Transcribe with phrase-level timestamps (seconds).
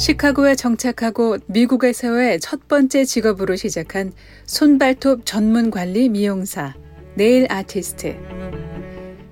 [0.00, 4.12] 시카고에 정착하고 미국에서의 첫 번째 직업으로 시작한
[4.46, 6.74] 손발톱 전문 관리 미용사,
[7.16, 8.16] nail artist.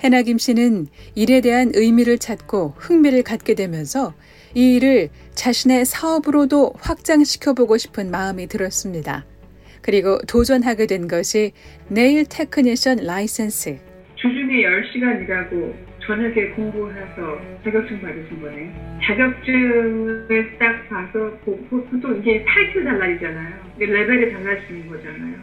[0.05, 4.13] 해나 김 씨는 일에 대한 의미를 찾고 흥미를 갖게 되면서
[4.55, 9.25] 이 일을 자신의 사업으로도 확장시켜보고 싶은 마음이 들었습니다.
[9.81, 11.53] 그리고 도전하게 된 것이
[11.89, 13.79] nail technician license.
[14.17, 15.73] 주중에 10시간 일하고
[16.09, 18.99] 저녁에 공부해서 자격증 받으신 거네.
[19.05, 23.53] 자격증을 딱 봐서 보통 이게 타이틀 달라지잖아요.
[23.79, 25.35] 레벨이 달라지는 거잖아요.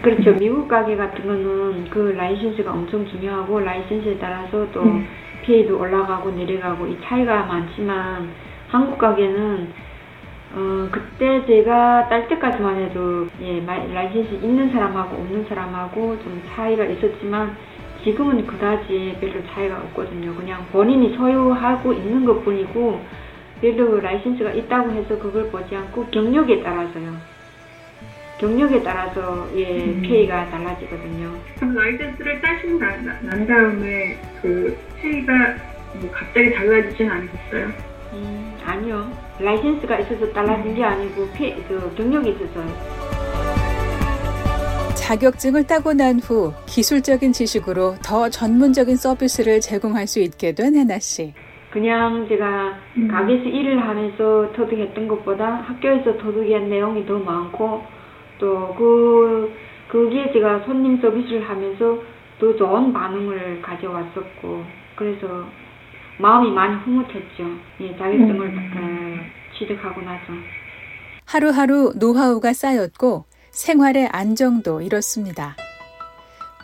[0.00, 0.32] 그렇죠.
[0.38, 5.04] 미국 가게 같은 거는 그 라이센스가 엄청 중요하고 라이센스에 따라서 또 음.
[5.42, 8.30] pay도 올라가고 내려가고 이 차이가 많지만
[8.68, 9.68] 한국 가게는
[10.54, 17.56] 어 그때 제가 딸 때까지만 해도 예 라이센스 있는 사람하고 없는 사람하고 좀 차이가 있었지만
[18.04, 20.34] 지금은 그다지 별로 차이가 없거든요.
[20.34, 23.00] 그냥 본인이 소유하고 있는 것 뿐이고
[23.60, 27.14] 별로 라이센스가 있다고 해서 그걸 보지 않고 경력에 따라서요.
[28.38, 30.02] 경력에 따라서 예 음.
[30.02, 31.32] pay가 달라지거든요.
[31.56, 35.32] 그럼 라이센스를 따시고 난, 난 다음에 그 pay가
[36.00, 37.68] 뭐 갑자기 달라지진 않으셨어요?
[38.14, 39.12] 음 아니요.
[39.38, 43.11] 라이센스가 있어서 달라진 게 아니고 페, 그 경력이 있어서요.
[45.02, 51.34] 자격증을 따고 난 후 기술적인 지식으로 더 전문적인 서비스를 제공할 수 있게 된 해나 씨.
[51.72, 53.08] 그냥 제가 음.
[53.08, 57.82] 가게에서 일을 하면서 터득했던 것보다 학교에서 터득한 내용이 더 많고
[58.38, 59.52] 또그
[59.88, 61.98] 그게 제가 손님 서비스를 하면서
[62.38, 64.64] 더 좋은 반응을 가져왔었고
[64.94, 65.44] 그래서
[66.18, 67.44] 마음이 많이 흐뭇했죠.
[67.80, 68.70] 예, 자격증을 음.
[68.76, 70.32] 어, 취득하고 나서.
[71.26, 75.54] 하루하루 노하우가 쌓였고 생활의 안정도 이렇습니다.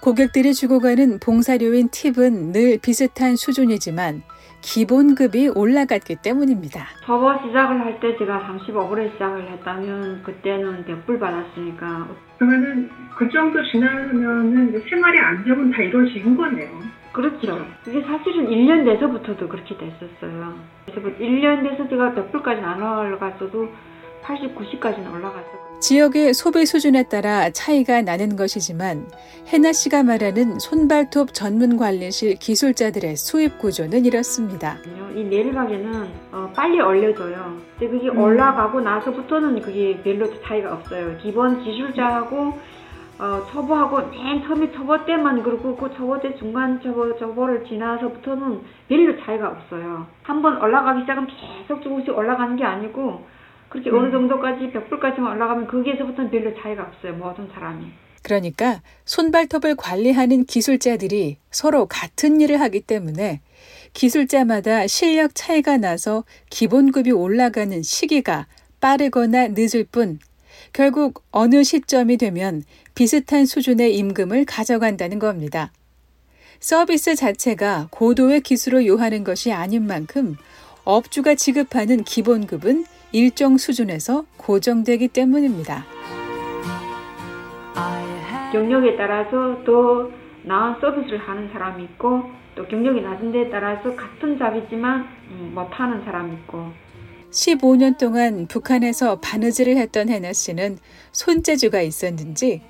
[0.00, 4.22] 고객들이 주고 가는 봉사료인 팁은 늘 비슷한 수준이지만
[4.62, 6.87] 기본급이 올라갔기 때문입니다.
[7.04, 14.81] 저거 시작을 할 때 제가 35불에 시작을 했다면 그때는 100불 받았으니까 그러면은 그 정도 지나면은
[14.88, 16.71] 생활의 안정은 다 이루어진 거네요.
[17.12, 17.66] 그렇죠.
[17.84, 20.54] 그게 사실은 1년 돼서부터도 그렇게 됐었어요.
[20.87, 23.69] 그래서 1년 돼서 제가 100불까지는 안 올라갔어도
[24.22, 29.06] 80, 90까지는 올라갔었고 지역의 소비 수준에 따라 차이가 나는 것이지만
[29.47, 34.78] 해나 씨가 말하는 손발톱 전문 관리실 기술자들의 수입 구조는 이렇습니다.
[35.15, 37.59] 이 가게는 어, 빨리 얼려져요.
[37.78, 38.19] 근데 그게 음.
[38.19, 41.16] 올라가고 나서부터는 그게 별로 차이가 없어요.
[41.22, 42.59] 기본 기술자하고
[43.21, 49.25] 어, 초보하고 맨 처음에 초보 때만 그렇고 그 초보 때 중간 초보 초보를 지나서부터는 별로
[49.25, 50.06] 차이가 없어요.
[50.22, 53.27] 한번 올라가기 시작하면 계속 조금씩 올라가는 게 아니고
[53.68, 53.98] 그렇게 음.
[53.98, 57.14] 어느 정도까지 벽불까지만 올라가면 거기에서부터는 별로 차이가 없어요.
[57.14, 57.86] 모든 사람이.
[58.22, 63.40] 그러니까 손발톱을 관리하는 기술자들이 서로 같은 일을 하기 때문에
[63.94, 68.46] 기술자마다 실력 차이가 나서 기본급이 올라가는 시기가
[68.80, 70.18] 빠르거나 늦을 뿐
[70.72, 72.62] 결국 어느 시점이 되면
[72.94, 75.72] 비슷한 수준의 임금을 가져간다는 겁니다.
[76.60, 80.36] 서비스 자체가 고도의 기술을 요하는 것이 아닌 만큼
[80.84, 85.84] 업주가 지급하는 기본급은 일정 수준에서 고정되기 때문입니다.
[88.52, 90.10] 경력에 따라서 더
[90.44, 92.22] 나은 서비스를 하는 사람이 있고
[92.54, 96.72] 또 경력이 낮은 데에 따라서 같은 잡이지만 음, 못하는 사람이 있고
[97.30, 100.78] 15년 동안 북한에서 바느질을 했던 해나 씨는
[101.12, 102.62] 손재주가 있었는지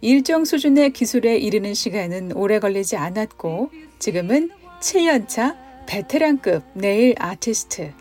[0.00, 5.56] 일정 수준의 기술에 이르는 시간은 오래 걸리지 않았고 지금은 7년차
[5.86, 7.92] 베테랑급 네일 아티스트.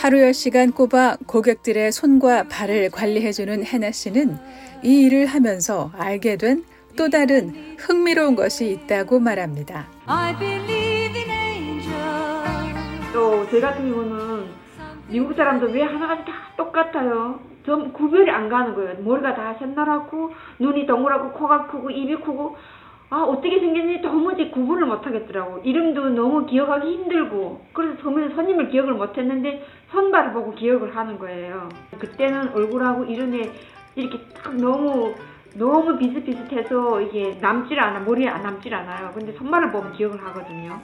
[0.00, 4.38] 하루 10시간 꼽아 고객들의 손과 발을 관리해주는 해나 씨는
[4.82, 6.64] 이 일을 하면서 알게 된
[6.98, 9.86] 또 다른 흥미로운 것이 있다고 말합니다.
[13.12, 14.46] 또제 같은 경우는
[15.08, 17.38] 미국 사람들 왜 하나같이 다 똑같아요.
[17.64, 18.96] 좀 구별이 안 가는 거예요.
[19.00, 22.56] 머리가 다 샛노랗고 눈이 동그랗고 코가 크고 입이 크고
[23.10, 25.58] 아 어떻게 생겼는지 도무지 구분을 못하겠더라고.
[25.64, 27.64] 이름도 너무 기억하기 힘들고.
[27.72, 31.68] 그래서 처음에는 손님을 기억을 못했는데 선발을 보고 기억을 하는 거예요.
[31.98, 33.50] 그때는 얼굴하고 이름에
[33.96, 35.14] 이렇게 딱 너무
[35.54, 39.10] 너무 비슷비슷해서 이게 남질 않아 머리에 안 남질 않아요.
[39.14, 40.78] 근데 손발을 보면 기억을 하거든요.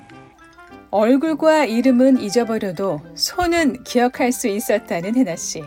[0.91, 5.63] 얼굴과 이름은 잊어버려도 손은 기억할 수 있었다는 해나 씨.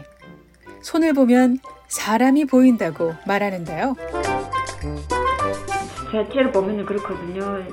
[0.82, 3.96] 손을 보면 사람이 보인다고 말하는데요.
[6.12, 7.64] 자체를 보면은 그렇거든요.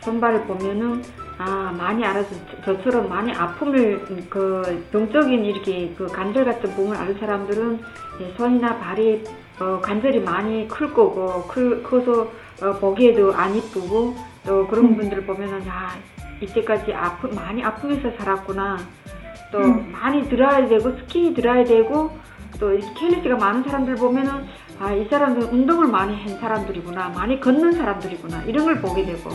[0.00, 1.02] 손발을 보면은
[1.38, 2.28] 아 많이 알아서
[2.64, 7.80] 저처럼 많이 아픔을 그 병적인 이렇게 그 관절 같은 부분을 아는 사람들은
[8.36, 9.24] 손이나 발이
[9.60, 12.30] 어, 관절이 많이 클 거고 클, 커서
[12.62, 14.14] 어, 보기에도 안 이쁘고
[14.46, 14.96] 또 그런 음.
[14.96, 15.96] 분들을 보면은 아
[16.40, 18.78] 이때까지 아프 많이 아프면서 살았구나
[19.50, 22.16] 또 많이 들어야 되고 스킨이 들어야 되고
[22.58, 24.46] 또 이렇게 캘리티가 많은 사람들 보면은
[24.82, 29.30] 아 이 사람들은 운동을 많이 한 사람들이구나 많이 걷는 사람들이구나 이런 걸 보게 되고.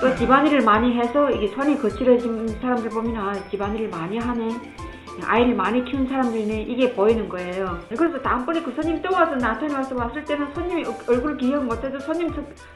[0.00, 4.48] 또 집안일을 많이 해서 이게 손이 거칠어진 사람들 보면 아 집안일을 많이 하네
[5.24, 7.78] 아이를 많이 키운 사람들이네 이게 보이는 거예요.
[7.96, 12.32] 그래서 다음번에 그 손님 또 와서 나한테 와서 왔을 때는 손님이 얼굴 기억 못해도 손님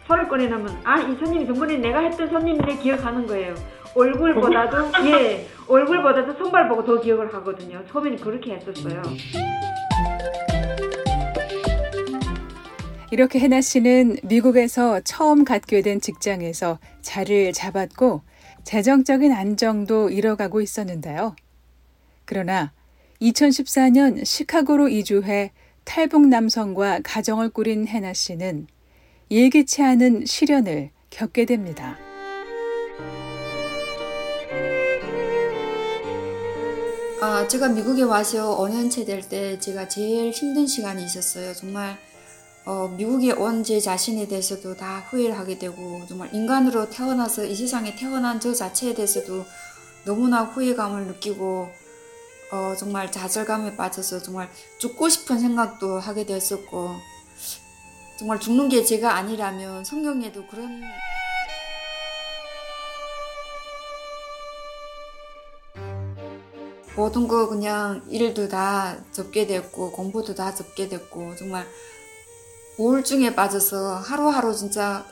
[0.06, 3.54] 손을 꺼내놓으면 아 이 손님이 전번에 내가 했던 손님이네 기억하는 거예요.
[3.94, 7.82] 얼굴보다도 예 얼굴보다도 손발 보고 더 기억을 하거든요.
[7.90, 9.02] 처음에는 그렇게 했었어요.
[13.10, 18.22] 이렇게 해나 씨는 미국에서 처음 갖게 된 직장에서 자리를 잡았고
[18.64, 21.34] 재정적인 안정도 이뤄가고 있었는데요.
[22.32, 22.72] 그러나
[23.20, 25.52] 2014년 시카고로 이주해
[25.84, 28.68] 탈북 남성과 가정을 꾸린 해나 씨는
[29.30, 31.98] 예기치 않은 시련을 겪게 됩니다.
[37.20, 41.52] 아, 제가 미국에 와서 5년째 될때 제가 제일 힘든 시간이 있었어요.
[41.52, 41.98] 정말
[42.64, 47.94] 어, 미국에 온 제 자신에 대해서도 다 후회를 하게 되고 정말 인간으로 태어나서 이 세상에
[47.94, 49.44] 태어난 저 자체에 대해서도
[50.06, 51.81] 너무나 후회감을 느끼고
[52.52, 56.90] 어, 정말 좌절감에 빠져서 정말 죽고 싶은 생각도 하게 되었었고
[58.18, 60.82] 정말 죽는 게 제가 아니라면 성경에도 그런
[66.94, 71.66] 모든 거 그냥 일도 다 접게 됐고 공부도 다 접게 됐고 정말
[72.76, 75.06] 우울증에 빠져서 하루하루 진짜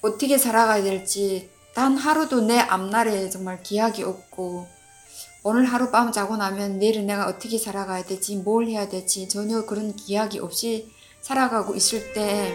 [0.00, 4.81] 어떻게 살아가야 될지 단 하루도 내 앞날에 정말 기약이 없고
[5.44, 10.38] 오늘 하룻밤 자고 나면 내일은 내가 어떻게 살아가야 될지 뭘 해야 될지 전혀 그런 기약이
[10.38, 12.52] 없이 살아가고 있을 때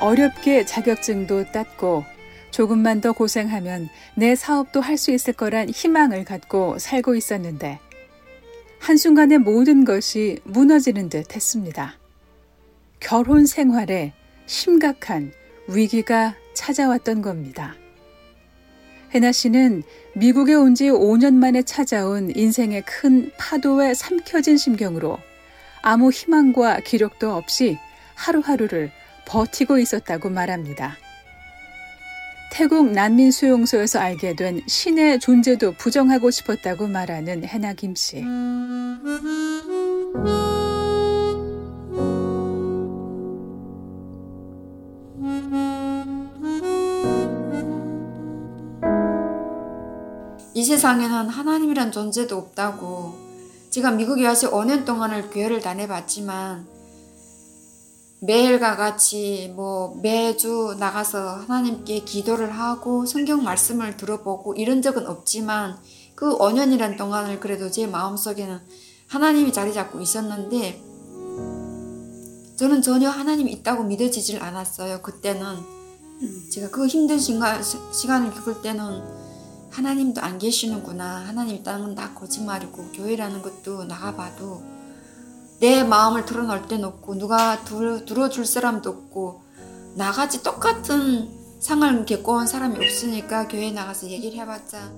[0.00, 2.04] 어렵게 자격증도 땄고
[2.50, 7.80] 조금만 더 고생하면 내 사업도 할 수 있을 거란 희망을 갖고 살고 있었는데
[8.78, 11.98] 한순간에 모든 것이 무너지는 듯 했습니다.
[13.00, 14.14] 결혼 생활에
[14.46, 15.32] 심각한
[15.68, 17.74] 위기가 찾아왔던 겁니다.
[19.14, 19.82] 해나 씨는
[20.14, 25.18] 미국에 온 지 5년 만에 찾아온 인생의 큰 파도에 삼켜진 심경으로
[25.82, 27.78] 아무 희망과 기력도 없이
[28.14, 28.90] 하루하루를
[29.26, 30.96] 버티고 있었다고 말합니다.
[32.52, 38.24] 태국 난민 수용소에서 알게 된 신의 존재도 부정하고 싶었다고 말하는 해나 김 씨.
[50.68, 53.28] 세상에는 하나님이란 존재도 없다고
[53.70, 56.66] 제가 미국에 와서 5년 동안을 교회를 다녀봤지만
[58.20, 65.78] 매일과 같이 뭐 매주 나가서 하나님께 기도를 하고 성경 말씀을 들어보고 이런 적은 없지만
[66.14, 68.60] 그 5년이란 동안을 그래도 제 마음속에는
[69.06, 70.82] 하나님이 자리 잡고 있었는데
[72.56, 75.00] 저는 전혀 하나님이 있다고 믿어지질 않았어요.
[75.00, 75.56] 그때는
[76.50, 79.17] 제가 그 힘든 시간, 시간을 겪을 때는
[79.70, 81.26] 하나님도 안 계시는구나.
[81.26, 84.62] 하나님 건다 거짓말이고 교회라는 것도 나가봐도
[85.60, 89.42] 내 마음을 털어놓을 데는 없고 누가 들어, 들어줄 사람도 없고
[89.96, 94.92] 나같이 똑같은 상을 겪어온 사람이 없으니까 교회 나가서 얘기를 해봤자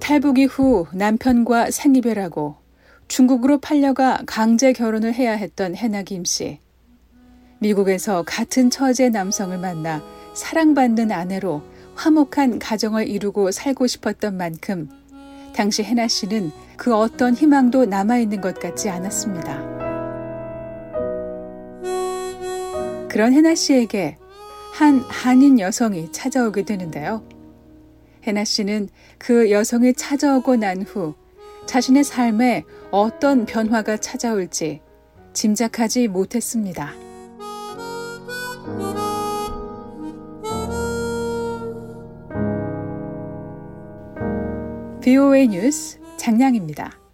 [0.00, 2.67] 탈북 이후 남편과 생이별하고
[3.08, 6.60] 중국으로 팔려가 강제 결혼을 해야 했던 해나 김 씨.
[7.58, 10.02] 미국에서 같은 처지의 남성을 만나
[10.34, 11.62] 사랑받는 아내로
[11.96, 14.88] 화목한 가정을 이루고 살고 싶었던 만큼
[15.54, 19.78] 당시 해나 씨는 그 어떤 희망도 남아있는 것 같지 않았습니다.
[23.08, 24.18] 그런 해나 씨에게
[24.74, 27.26] 한 한인 여성이 찾아오게 되는데요.
[28.24, 31.14] 해나 씨는 그 여성이 찾아오고 난 후
[31.68, 34.80] 자신의 삶에 어떤 변화가 찾아올지
[35.34, 36.94] 짐작하지 못했습니다.
[45.02, 46.97] VOA 뉴스 장량입니다.